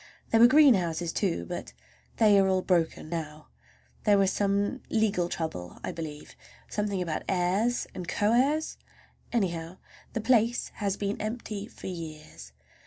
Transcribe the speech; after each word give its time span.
There 0.31 0.39
were 0.39 0.47
greenhouses, 0.47 1.13
too, 1.13 1.45
but 1.45 1.73
they 2.17 2.39
are 2.39 2.47
all 2.47 2.63
broken 2.63 3.07
now. 3.07 3.49
There 4.03 4.17
was 4.17 4.31
some 4.31 4.81
legal 4.89 5.29
trouble, 5.29 5.77
I 5.83 5.91
believe, 5.91 6.35
something 6.67 7.03
about 7.03 7.27
the 7.27 7.31
heirs 7.33 7.85
and 7.93 8.07
co 8.07 8.33
heirs; 8.33 8.79
anyhow, 9.31 9.77
the 10.13 10.21
place 10.21 10.69
has 10.77 10.97
been 10.97 11.21
empty 11.21 11.67
for 11.67 11.85
years. 11.85 12.51